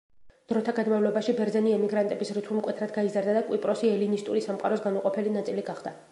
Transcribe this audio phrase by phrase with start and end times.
[0.51, 5.99] დროთა განმავლობაში ბერძენი ემიგრანტების რიცხვი მკვეთრად გაიზარდა და კვიპროსი ელინისტური სამყაროს განუყოფელი ნაწილი გახდა.